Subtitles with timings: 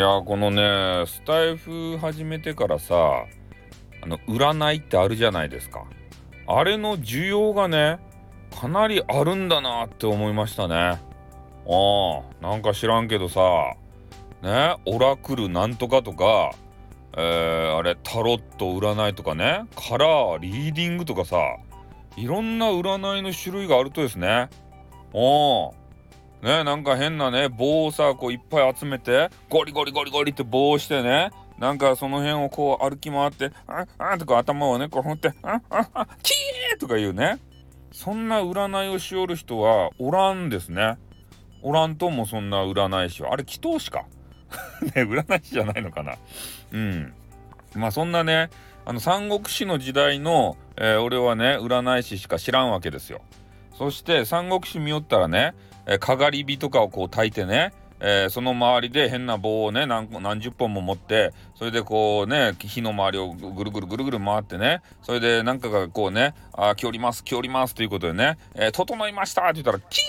[0.00, 2.94] やこのねスタイフ始めてからさ
[4.02, 5.84] あの占いってあるじゃないですか。
[6.46, 7.98] あれの需要がね
[8.58, 10.74] かなりあるんだなって思いましたね。
[10.74, 10.98] あ
[11.66, 13.40] あなんか知らんけどさ
[14.42, 16.52] ねオラクルなんとかとか
[17.16, 21.36] えー、あれタロット占いとかねカラーリーディングとかさ
[22.16, 24.48] いろんな占いの種類があるとですね。
[25.12, 25.74] お
[26.42, 37.38] ねなんか変なね棒をさこういっぱい集めてゴリゴリゴリゴリって棒をしてねなんかその辺をこう歩き回って「ああ」とか頭をねこう振って「あああキー!」とか言うね。
[37.92, 40.96] そんな占いをしおる人はおらんですね。
[41.60, 43.32] おらんともそんな占い師は。
[43.32, 44.04] あれ祈祷師か？
[44.94, 46.14] ね占い師じゃないのかな。
[46.72, 47.12] うん。
[47.74, 48.48] まあそんなね
[48.84, 53.20] あの三国志の時代の、えー、俺はね占い師しか知らんわけですよ。
[53.80, 55.54] そして三国志見よったらね
[55.86, 70.00] えー、かがり火とかをこう焚いてね、えー、その周りで変な棒をね何何十本も持ってそれでこうね火の周りをぐるぐるぐるぐる回ってねそれでなんかがこうね「あ来おります来おります」ということでね「えー、整いました」って言ったら「キ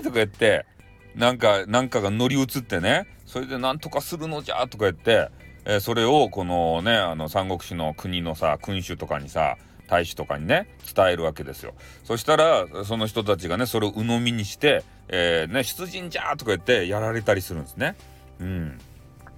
[0.00, 0.66] ー!」とか言って
[1.14, 5.30] なんかなんかが乗り移ってねそれでなんとかするのじゃとか言って、
[5.64, 9.56] えー、それをこのねあの三国志の国のさ君主とかにさ
[9.92, 17.94] 大使とかにね伝えるわけですよそしたらその人たちがねそれを鵜呑みにして「えー、ね出陣じゃ!」とか言ってやられたりするんですね。
[18.40, 18.78] うん、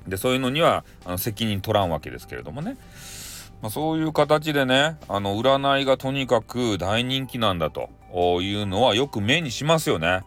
[0.07, 2.77] でそういうのにはあの責任取らんわけですけれどもね、
[3.63, 7.91] まあ、そういう形でねあの占いがとにかく大人気なんだと
[8.41, 10.23] いうのはよく目にしますよね。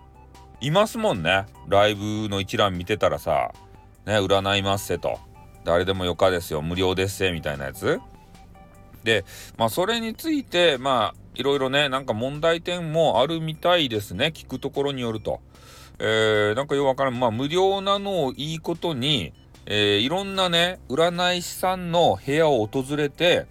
[0.60, 3.54] いますもんねライブの一覧見てたらさ
[4.06, 5.20] 「ね占いますせ」と
[5.64, 8.02] 「誰でもよかですよ無料ですせ」みたいなやつ
[9.08, 9.24] で、
[9.58, 14.34] まあ、それについて、まあ、いろいろね、なんか問題点もあるみたいですね。
[14.36, 15.40] 聞くところによると。
[15.98, 17.18] えー、なんかよくわからん。
[17.18, 19.32] まあ、無料なのをいいことに、
[19.66, 23.46] えー、いろんなね、占い師さんの部屋を訪れて、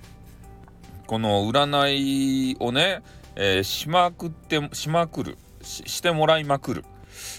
[1.07, 3.03] この占いをね、
[3.35, 5.39] えー、しまくって、しまくる。
[5.63, 6.85] ししてもらいまくる。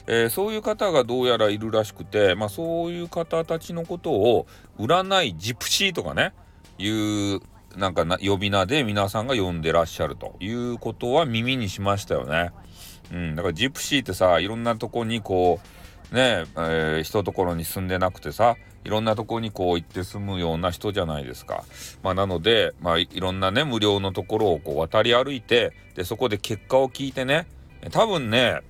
[0.08, 4.48] えー、そういう方がどうやらいるらしくて、まあ、そういう方たちのことを
[4.80, 6.34] 占いジプシーとかね
[6.80, 7.42] いう
[7.78, 12.52] なんかな呼び名で皆さんが呼んでらっしゃるということは耳にしましたよね。
[13.14, 15.78] うん、だからジプシーってさいろんなとこにこう
[16.16, 18.56] ねえー、一ところに住んでなくてさ
[18.86, 21.66] いろんなとこにこう行って住むような人じゃないですか。
[22.02, 27.48] まあ、なので、まあ、いろんなね無料のところをこう渡り歩いてでそこで結果を聞いてね
[27.92, 28.62] 多分ね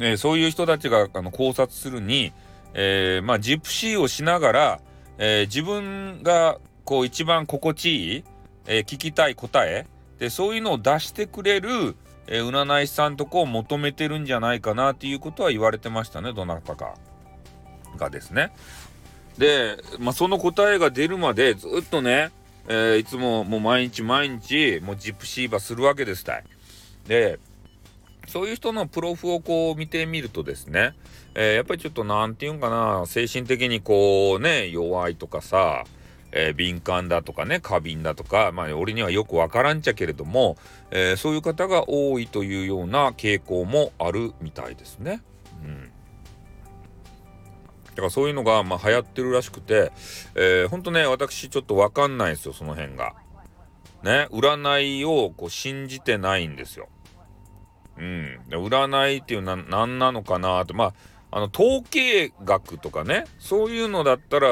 [0.00, 2.32] ねそういう人たちがあの考察するに、
[2.74, 4.80] えー、まあ、ジプシーをしながら、
[5.18, 8.24] えー、自分がこう一番心地いい、
[8.66, 9.86] えー、聞きたい答え
[10.18, 16.94] でそういうのを出してくれる、えー、占い師さんとこを求めてるんじゃないかなっていうことは言われてましたねどなたか
[17.96, 18.52] がですね。
[19.38, 22.30] で、まあ、その答えが出るまでずっとね、
[22.68, 26.44] えー、いつももう毎日毎日もうジプシーバするわけですたい。
[27.06, 27.38] で
[28.28, 30.94] そういう人のプロフをこう見てみるとですね、
[31.34, 35.84] えー、やっぱりちょっと何て言うんかな精神的にこうね弱いとかさ
[36.32, 40.56] えー、敏感だとかね過敏だとかまあ俺にはよくわからんちゃけれども、
[40.90, 45.22] えー、そういう方が多いというような傾向もあるみたいですね。
[45.62, 45.92] うん
[47.92, 49.92] だからそういうのがまあ流行ってるらしくて、
[50.34, 53.14] えー、ほんとね私ちょっとわかんないですよその辺が。
[54.02, 56.88] ね占いをこう信じてないんですよ。
[57.98, 60.94] うん、で占いっていうのは何なのかなってまあ
[61.32, 64.50] あの統計学とかねそういうのだったら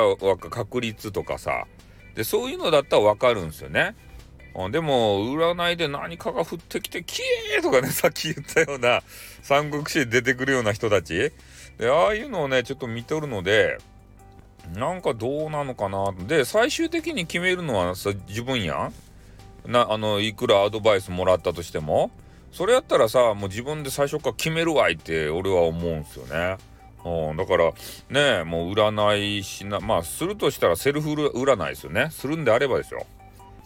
[0.51, 1.67] 確率とかさ
[2.17, 3.95] でそういうのだったら分かるんですよね。
[4.73, 7.23] でも占いで何かが降ってきて「キ
[7.55, 9.03] エー!」とかねさっき言ったような
[9.43, 11.31] 三国志で出てくるような人たち
[11.79, 13.79] でああいうのをねちょっと見とるので
[14.75, 18.91] なんかどうなのかなで最終的に決めるのはさ自分や
[19.69, 22.11] んなあのいくらアドバイスもらったとしても
[22.53, 26.59] それやったらさもう自分で最初から決めるわいって俺は思うんすよね。
[27.05, 27.73] うん、だから
[28.11, 32.09] ねもう占いしなまあするとしたらセルフ占いですよね。
[32.11, 33.07] するんであればですよ。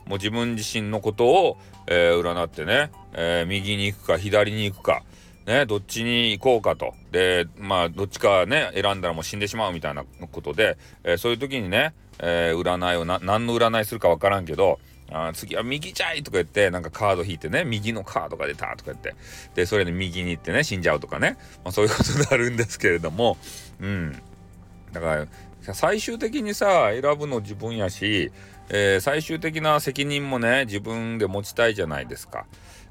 [0.07, 5.03] もう自分自身のことを、えー、占ってね、えー、右に行くか左に行くか
[5.47, 6.95] ねどっちに行こうかと。
[7.11, 14.79] でまあどっちかね選んだらもう死んでしまうみたいなことで、えー、そういう時にね、え占いをな何の占いするか分からんけど
[15.17, 19.15] あ次は右じゃいとか言ってなんかカード引いてね右のカードが出たとか言って。
[19.55, 23.37] でそれで右に行ってね死んじゃうとかね、まあ、そういうことになるんですけれども。
[23.81, 24.21] うん。
[24.93, 25.27] だか
[25.67, 28.33] ら最終的にさ選ぶの自分やし、
[28.71, 32.47] えー、最終的な責任もね自分で持ちたいじゃないですか。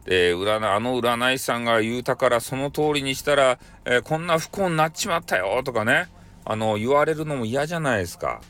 [0.06, 6.08] で占あの占い師さんが言うたからその通りにしたら、えー、こんな不幸になっちまったよとかね。
[6.46, 8.42] あの言われるのも嫌じゃないですか。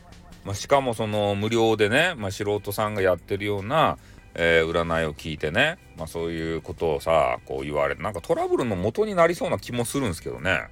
[0.43, 3.97] まあ、しかもその無料でね、まあ、素人さんがやってるような、
[4.35, 10.67] えー、占いを聞いてね、まあ、そういうことをさこう言われてなんかトラブルの元になりそうな気もするんですけどね。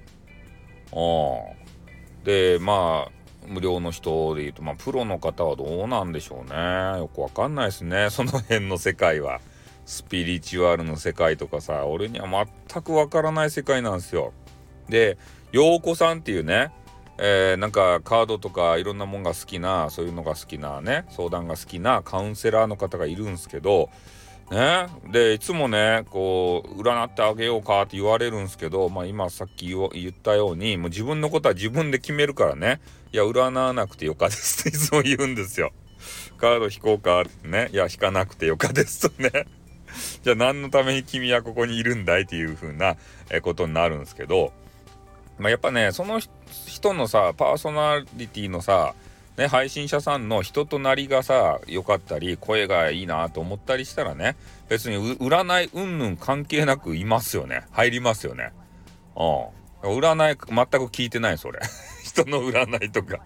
[2.24, 3.12] でまあ
[3.46, 9.40] 無料の人で言うとまあプロの方はどうなんでしょうねよくわかんないですね その辺の世界は。
[9.84, 14.32] スピリチュアルの世界とかさ俺には全くわからない世界なんですよ。
[14.88, 15.18] で
[15.50, 16.70] 陽子さんっていうね
[17.24, 23.90] えー、なんかカードとかいろんなもんが好きなそういうのが好きなね相談が好きなカウンセラーの方がいるんですけど
[24.50, 24.88] ね。
[25.12, 32.80] でいつもねこう占ってあげようかって言われるんですけどまあ今さっき言ったようにもう自分のことは自分で決めるからね。
[33.12, 35.70] いや占わなくてよかですっていつも言うんですよ。
[36.38, 37.70] カード引こうかってね。
[37.72, 39.46] いや引かなくてよかですとね。
[40.24, 42.96] じゃあ何のために君はここにいるんだいっていう風な
[43.42, 44.52] ことになるんですけど
[45.42, 46.20] まあ、やっぱねその
[46.66, 48.94] 人のさパーソナリティのさ
[49.36, 54.36] ね、配信者さんの人となりがさ良かったり声がいいなと思ったりしたらね
[54.68, 57.64] 別に占いうんぬん関係なくいますよね。
[57.72, 58.52] 入りますよね。
[59.16, 59.96] うん。
[59.98, 61.60] 占い全く聞いてないそれ。
[62.04, 63.20] 人の占いとか。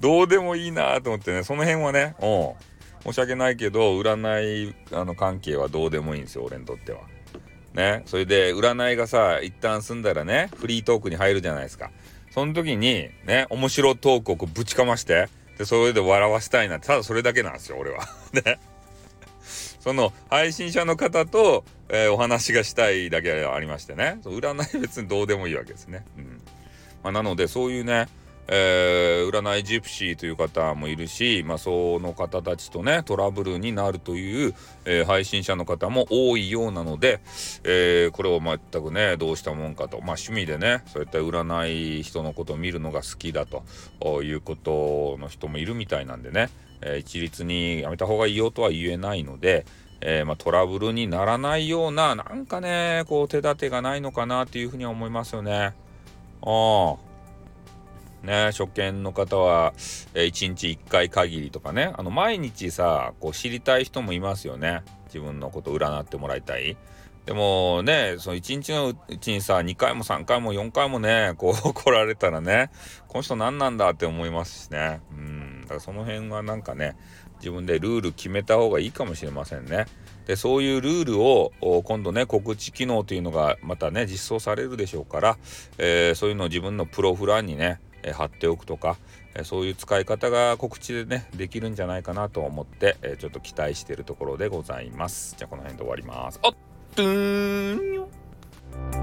[0.00, 1.44] どうでもいいなと思ってね。
[1.44, 3.12] その辺はねうん。
[3.12, 7.00] 申し訳ないけど占いあの関係はどうでもいいんですよ俺にとっては。
[7.76, 11.90] ね、それで占いがさ、一旦済んだらね、フリートークに入るじゃないですか。
[12.30, 15.28] その時に、ね、面白トークをこうぶちかまして、
[15.58, 18.08] で、それで笑わしたいなって、ただそれだけなんですよ、俺は。
[18.32, 18.58] ね。
[19.80, 24.20] その配信者の方と、えー、お話がしたいだけありましてね。
[24.24, 26.04] そう占い別にどうでもいいわけですね。
[26.16, 26.42] うん。
[27.04, 28.08] まあ、なので、そういうね、
[28.48, 34.54] えー、占いジプシーという方もいるし、まあ、その方たちとねトラブルになるという、
[34.84, 37.20] えー、配信者の方も多いようなので、
[37.64, 46.50] えー、これを全くねどうしたもんかと、まあ、趣味でねそういった占い人のことを見るのが好きだということの人もいるみたいなんでね、
[46.80, 49.66] え一律にやめた方がいいよとは言えないので、
[50.00, 55.74] えまあ、トラブルにならないようななんかねこう手立てがないのかなっていうふうには思いますよね。
[56.42, 57.05] ああ
[58.26, 59.72] ね、初見の方は、
[60.12, 64.82] えー、1日1回限りとかね、あの、毎日さ、こう知りたい人もいますよね。
[65.06, 66.76] 自分のこと占ってもらいたい。
[67.24, 72.70] でもね、その1日のうちにさ、2回も3回も4回もね、こう 来られたらね、
[73.08, 75.00] この人何なんだって思いますしね。
[75.10, 76.96] うん、だからその辺はなんかね、
[77.38, 79.86] 自分でルール決めた方がいいかもしれませんね。
[80.26, 81.52] で、そういうルールを
[81.84, 85.38] 今度ね、告知機能というのがまたね、実装されるでしょうから、
[85.78, 88.96] えー、そういうのを自分のプロフランにね、え貼っておくとか、
[89.34, 95.34] えそういう使い方が告知でねできるんじゃないかなと思って、えちょっと期待しているところでございます。
[95.36, 96.40] じゃあこの辺で終わります。
[96.42, 96.54] おっ
[96.94, 98.02] とー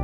[0.00, 0.03] ん。